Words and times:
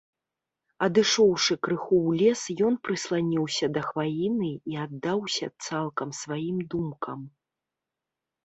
Адышоўшы 0.85 1.53
крыху 1.67 1.97
ў 1.97 2.11
лес, 2.21 2.41
ён 2.69 2.73
прысланіўся 2.89 3.65
да 3.75 3.81
хваіны 3.91 4.49
і 4.73 4.81
аддаўся 4.85 5.45
цалкам 5.67 6.09
сваім 6.23 6.57
думкам. 6.73 7.19